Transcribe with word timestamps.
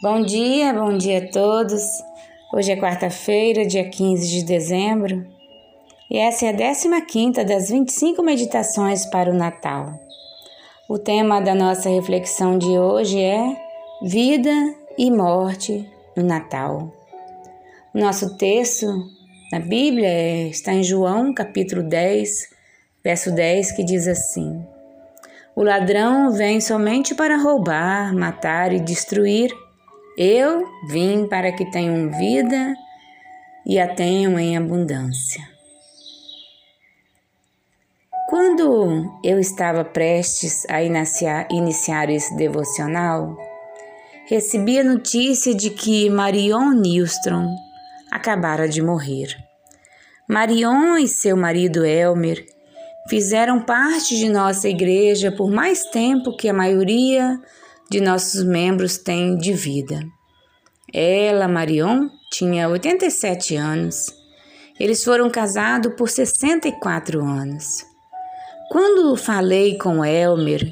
Bom 0.00 0.22
dia, 0.22 0.72
bom 0.72 0.96
dia 0.96 1.18
a 1.18 1.26
todos. 1.26 1.82
Hoje 2.54 2.70
é 2.70 2.76
quarta-feira, 2.76 3.66
dia 3.66 3.90
15 3.90 4.28
de 4.28 4.44
dezembro, 4.44 5.26
e 6.08 6.16
essa 6.16 6.46
é 6.46 6.50
a 6.50 7.00
15 7.00 7.42
das 7.42 7.68
25 7.68 8.22
meditações 8.22 9.04
para 9.06 9.28
o 9.28 9.34
Natal. 9.34 9.92
O 10.88 11.00
tema 11.00 11.40
da 11.40 11.52
nossa 11.52 11.88
reflexão 11.88 12.56
de 12.56 12.78
hoje 12.78 13.20
é 13.20 13.56
Vida 14.00 14.52
e 14.96 15.10
Morte 15.10 15.84
no 16.16 16.22
Natal. 16.22 16.92
Nosso 17.92 18.36
texto 18.36 18.86
na 19.50 19.58
Bíblia 19.58 20.46
está 20.46 20.72
em 20.72 20.84
João, 20.84 21.34
capítulo 21.34 21.82
10, 21.82 22.50
verso 23.02 23.34
10, 23.34 23.72
que 23.72 23.82
diz 23.82 24.06
assim: 24.06 24.64
O 25.56 25.64
ladrão 25.64 26.30
vem 26.30 26.60
somente 26.60 27.16
para 27.16 27.36
roubar, 27.36 28.14
matar 28.14 28.72
e 28.72 28.78
destruir. 28.78 29.50
Eu 30.20 30.66
vim 30.82 31.28
para 31.28 31.52
que 31.52 31.64
tenham 31.70 32.10
vida 32.10 32.74
e 33.64 33.78
a 33.78 33.94
tenham 33.94 34.36
em 34.36 34.56
abundância. 34.56 35.40
Quando 38.28 39.16
eu 39.22 39.38
estava 39.38 39.84
prestes 39.84 40.68
a 40.68 40.82
iniciar, 40.82 41.46
iniciar 41.52 42.10
esse 42.10 42.36
devocional, 42.36 43.36
recebi 44.26 44.80
a 44.80 44.82
notícia 44.82 45.54
de 45.54 45.70
que 45.70 46.10
Marion 46.10 46.72
Nilstrom 46.72 47.54
acabara 48.10 48.68
de 48.68 48.82
morrer. 48.82 49.28
Marion 50.28 50.96
e 50.96 51.06
seu 51.06 51.36
marido 51.36 51.86
Elmer 51.86 52.44
fizeram 53.08 53.64
parte 53.64 54.16
de 54.16 54.28
nossa 54.28 54.68
igreja 54.68 55.30
por 55.30 55.48
mais 55.48 55.84
tempo 55.84 56.36
que 56.36 56.48
a 56.48 56.52
maioria 56.52 57.38
de 57.90 58.00
nossos 58.00 58.44
membros 58.44 58.98
têm 58.98 59.36
de 59.36 59.52
vida. 59.52 60.00
Ela, 60.92 61.48
Marion, 61.48 62.08
tinha 62.30 62.68
87 62.68 63.56
anos. 63.56 64.06
Eles 64.78 65.02
foram 65.02 65.30
casados 65.30 65.94
por 65.96 66.08
64 66.08 67.20
anos. 67.24 67.84
Quando 68.70 69.16
falei 69.16 69.78
com 69.78 70.04
Elmer 70.04 70.70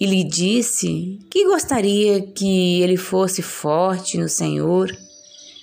e 0.00 0.06
lhe 0.06 0.22
disse 0.24 1.18
que 1.30 1.46
gostaria 1.46 2.22
que 2.32 2.80
ele 2.80 2.96
fosse 2.96 3.42
forte 3.42 4.16
no 4.16 4.28
Senhor 4.28 4.90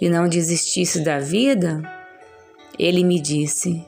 e 0.00 0.08
não 0.08 0.28
desistisse 0.28 1.04
da 1.04 1.20
vida, 1.20 1.80
ele 2.78 3.04
me 3.04 3.20
disse: 3.20 3.84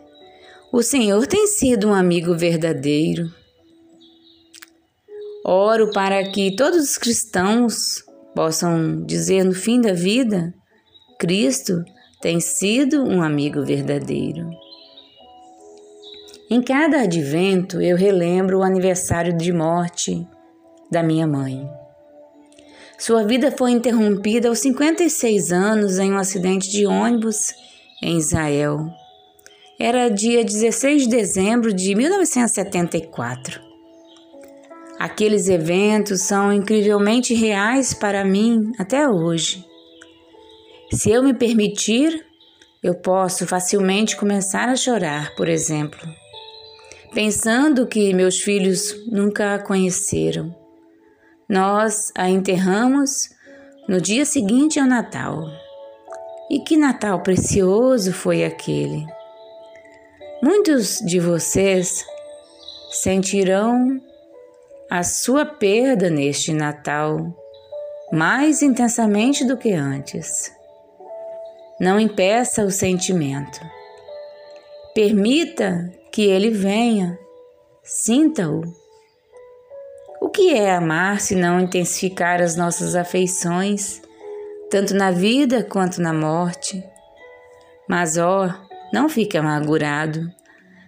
O 0.73 0.83
Senhor 0.83 1.27
tem 1.27 1.47
sido 1.47 1.89
um 1.89 1.95
amigo 1.95 2.37
verdadeiro 2.37 3.29
Oro 5.49 5.93
para 5.93 6.25
que 6.25 6.57
todos 6.57 6.83
os 6.83 6.99
cristãos 6.99 8.03
possam 8.35 9.05
dizer 9.05 9.45
no 9.45 9.55
fim 9.55 9.81
da 9.81 9.93
vida: 9.93 10.53
Cristo 11.21 11.85
tem 12.21 12.41
sido 12.41 13.05
um 13.05 13.23
amigo 13.23 13.65
verdadeiro. 13.65 14.51
Em 16.51 16.61
cada 16.61 17.03
advento 17.03 17.81
eu 17.81 17.97
relembro 17.97 18.59
o 18.59 18.63
aniversário 18.65 19.37
de 19.37 19.53
morte 19.53 20.27
da 20.91 21.01
minha 21.01 21.29
mãe. 21.29 21.65
Sua 22.99 23.23
vida 23.23 23.53
foi 23.53 23.71
interrompida 23.71 24.49
aos 24.49 24.59
56 24.59 25.53
anos 25.53 26.01
em 26.01 26.13
um 26.13 26.19
acidente 26.19 26.69
de 26.69 26.87
ônibus 26.87 27.55
em 28.03 28.19
Israel. 28.19 28.85
Era 29.79 30.09
dia 30.09 30.43
16 30.43 31.03
de 31.03 31.09
dezembro 31.09 31.73
de 31.73 31.95
1974. 31.95 33.66
Aqueles 34.99 35.49
eventos 35.49 36.23
são 36.23 36.53
incrivelmente 36.53 37.35
reais 37.35 37.93
para 37.93 38.25
mim 38.25 38.73
até 38.79 39.09
hoje. 39.09 39.65
Se 40.93 41.11
eu 41.11 41.23
me 41.23 41.35
permitir, 41.35 42.25
eu 42.83 42.95
posso 42.95 43.47
facilmente 43.47 44.17
começar 44.17 44.69
a 44.69 44.77
chorar, 44.77 45.35
por 45.37 45.49
exemplo, 45.49 46.01
pensando 47.13 47.87
que 47.87 48.15
meus 48.15 48.41
filhos 48.41 48.95
nunca 49.07 49.55
a 49.55 49.59
conheceram. 49.59 50.55
Nós 51.49 52.11
a 52.17 52.31
enterramos 52.31 53.29
no 53.89 54.01
dia 54.01 54.25
seguinte 54.25 54.81
ao 54.81 54.87
Natal. 54.87 55.45
E 56.51 56.61
que 56.61 56.77
Natal 56.77 57.23
precioso 57.23 58.13
foi 58.13 58.45
aquele! 58.45 59.05
Muitos 60.43 60.99
de 60.99 61.19
vocês 61.19 62.05
sentirão 62.91 64.01
a 64.91 65.03
sua 65.03 65.45
perda 65.45 66.09
neste 66.09 66.53
Natal 66.53 67.19
mais 68.13 68.63
intensamente 68.63 69.45
do 69.45 69.57
que 69.57 69.73
antes. 69.73 70.53
Não 71.81 71.99
impeça 71.99 72.65
o 72.65 72.71
sentimento. 72.71 73.61
Permita 74.95 75.93
que 76.13 76.23
ele 76.23 76.51
venha. 76.51 77.19
Sinta-o. 77.83 78.63
O 80.21 80.29
que 80.29 80.55
é 80.55 80.75
amar 80.75 81.21
se 81.21 81.35
não 81.35 81.61
intensificar 81.61 82.41
as 82.41 82.57
nossas 82.57 82.95
afeições, 82.95 84.01
tanto 84.71 84.95
na 84.95 85.11
vida 85.11 85.63
quanto 85.63 86.01
na 86.01 86.13
morte? 86.13 86.83
Mas, 87.89 88.17
ó, 88.17 88.49
não 88.93 89.09
fique 89.09 89.37
amargurado. 89.37 90.21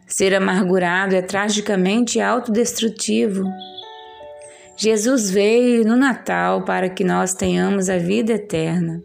Ser 0.07 0.35
amargurado 0.35 1.15
é 1.15 1.21
tragicamente 1.21 2.21
autodestrutivo. 2.21 3.45
Jesus 4.81 5.29
veio 5.29 5.85
no 5.85 5.97
Natal 5.97 6.65
para 6.65 6.89
que 6.89 7.03
nós 7.03 7.35
tenhamos 7.35 7.91
a 7.91 7.99
vida 7.99 8.35
eterna. 8.35 9.03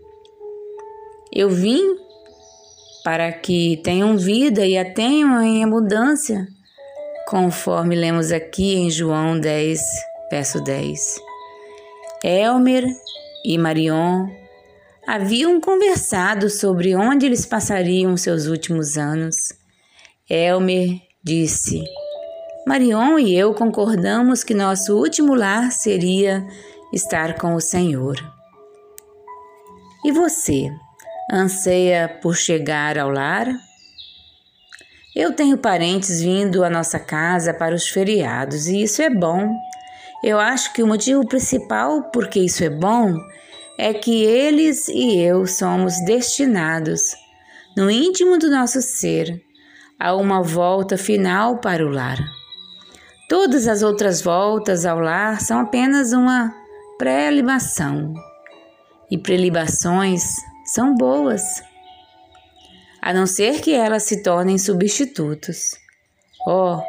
Eu 1.33 1.49
vim 1.49 1.81
para 3.03 3.31
que 3.31 3.81
tenham 3.83 4.15
vida 4.15 4.63
e 4.67 4.77
a 4.77 4.93
tenham 4.93 5.41
em 5.41 5.63
abundância, 5.63 6.47
conforme 7.27 7.95
lemos 7.95 8.31
aqui 8.31 8.75
em 8.75 8.91
João 8.91 9.39
10, 9.39 9.81
verso 10.29 10.61
10. 10.61 11.19
Elmer 12.23 12.85
e 13.43 13.57
Marion 13.57 14.27
haviam 15.07 15.59
conversado 15.59 16.51
sobre 16.51 16.95
onde 16.95 17.25
eles 17.25 17.47
passariam 17.47 18.15
seus 18.15 18.45
últimos 18.45 18.95
anos. 18.95 19.35
Elmer 20.29 20.99
disse: 21.23 21.83
Marion 22.65 23.19
e 23.19 23.35
eu 23.37 23.53
concordamos 23.53 24.41
que 24.41 24.53
nosso 24.53 24.97
último 24.97 25.35
lar 25.35 25.69
seria 25.71 26.47
estar 26.93 27.37
com 27.37 27.55
o 27.55 27.59
Senhor. 27.59 28.15
E 30.05 30.11
você, 30.13 30.69
anseia 31.29 32.07
por 32.21 32.37
chegar 32.37 32.97
ao 32.97 33.09
lar? 33.09 33.47
Eu 35.13 35.33
tenho 35.33 35.57
parentes 35.57 36.21
vindo 36.21 36.63
à 36.63 36.69
nossa 36.69 36.97
casa 36.97 37.53
para 37.53 37.75
os 37.75 37.89
feriados 37.89 38.67
e 38.67 38.81
isso 38.81 39.01
é 39.01 39.09
bom. 39.09 39.53
Eu 40.23 40.39
acho 40.39 40.71
que 40.71 40.81
o 40.81 40.87
motivo 40.87 41.27
principal 41.27 42.03
por 42.11 42.29
que 42.29 42.39
isso 42.39 42.63
é 42.63 42.69
bom 42.69 43.13
é 43.77 43.93
que 43.93 44.23
eles 44.23 44.87
e 44.87 45.19
eu 45.19 45.45
somos 45.45 45.93
destinados, 46.05 47.01
no 47.75 47.91
íntimo 47.91 48.37
do 48.39 48.49
nosso 48.49 48.81
ser, 48.81 49.43
a 49.99 50.15
uma 50.15 50.41
volta 50.41 50.97
final 50.97 51.57
para 51.57 51.85
o 51.85 51.89
lar. 51.89 52.17
Todas 53.33 53.67
as 53.67 53.81
outras 53.81 54.21
voltas 54.21 54.85
ao 54.85 54.99
lar 54.99 55.41
são 55.41 55.61
apenas 55.61 56.13
uma 56.13 56.53
pré-libação. 56.99 58.13
E 59.09 59.17
prelibações 59.17 60.35
são 60.67 60.93
boas, 60.93 61.41
a 63.01 63.11
não 63.11 63.25
ser 63.25 63.59
que 63.59 63.73
elas 63.73 64.03
se 64.03 64.21
tornem 64.21 64.59
substitutos. 64.59 65.71
Oh, 66.47 66.79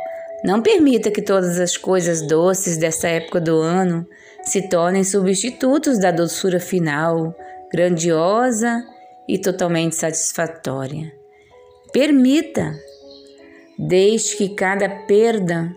não 0.44 0.60
permita 0.60 1.10
que 1.10 1.22
todas 1.22 1.58
as 1.58 1.78
coisas 1.78 2.20
doces 2.20 2.76
dessa 2.76 3.08
época 3.08 3.40
do 3.40 3.60
ano 3.60 4.06
se 4.42 4.68
tornem 4.68 5.02
substitutos 5.02 5.98
da 5.98 6.10
doçura 6.10 6.60
final, 6.60 7.34
grandiosa 7.72 8.84
e 9.26 9.38
totalmente 9.38 9.96
satisfatória. 9.96 11.10
Permita, 11.90 12.70
deixe 13.78 14.36
que 14.36 14.50
cada 14.50 14.90
perda 15.06 15.74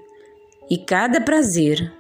e 0.70 0.78
cada 0.78 1.22
prazer. 1.22 1.92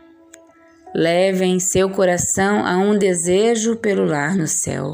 Leve 0.93 1.45
em 1.45 1.59
seu 1.59 1.89
coração 1.89 2.65
a 2.65 2.77
um 2.77 2.97
desejo 2.97 3.75
pelo 3.75 4.05
lar 4.05 4.35
no 4.35 4.47
céu. 4.47 4.93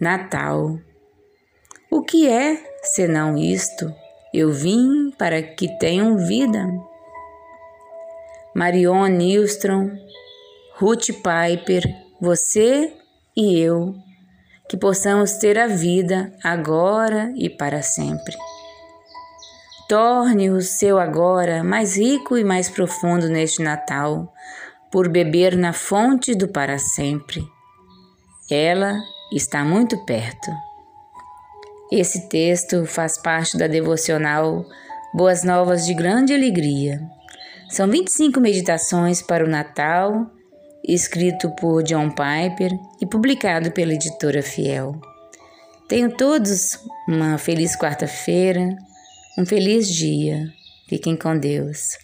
Natal. 0.00 0.78
O 1.90 2.02
que 2.02 2.28
é 2.28 2.56
senão 2.82 3.36
isto? 3.36 3.92
Eu 4.32 4.52
vim 4.52 5.10
para 5.18 5.42
que 5.42 5.68
tenham 5.78 6.16
vida. 6.16 6.66
Marion 8.54 9.06
Nilstrom, 9.06 9.90
Ruth 10.76 11.08
Piper, 11.08 11.84
você 12.20 12.92
e 13.36 13.58
eu, 13.60 13.94
que 14.68 14.76
possamos 14.76 15.34
ter 15.34 15.58
a 15.58 15.66
vida 15.66 16.32
agora 16.42 17.32
e 17.36 17.48
para 17.50 17.82
sempre. 17.82 18.36
Torne 19.90 20.50
o 20.50 20.60
seu 20.62 21.00
agora 21.00 21.64
mais 21.64 21.96
rico 21.96 22.38
e 22.38 22.44
mais 22.44 22.68
profundo 22.68 23.28
neste 23.28 23.60
Natal, 23.60 24.32
por 24.88 25.08
beber 25.08 25.56
na 25.56 25.72
fonte 25.72 26.32
do 26.32 26.46
para 26.46 26.78
sempre. 26.78 27.42
Ela 28.48 28.96
está 29.32 29.64
muito 29.64 29.98
perto. 30.04 30.48
Esse 31.90 32.28
texto 32.28 32.86
faz 32.86 33.18
parte 33.18 33.58
da 33.58 33.66
devocional 33.66 34.64
Boas 35.12 35.42
Novas 35.42 35.84
de 35.84 35.92
Grande 35.92 36.32
Alegria. 36.32 37.02
São 37.68 37.88
25 37.88 38.38
meditações 38.38 39.20
para 39.20 39.44
o 39.44 39.48
Natal, 39.48 40.30
escrito 40.86 41.50
por 41.56 41.82
John 41.82 42.10
Piper 42.10 42.70
e 43.00 43.06
publicado 43.06 43.72
pela 43.72 43.94
editora 43.94 44.40
Fiel. 44.40 45.00
Tenham 45.88 46.08
todos 46.08 46.78
uma 47.08 47.36
feliz 47.38 47.74
quarta-feira, 47.74 48.68
um 49.40 49.46
feliz 49.46 49.88
dia. 49.88 50.52
Fiquem 50.86 51.16
com 51.16 51.38
Deus. 51.38 51.96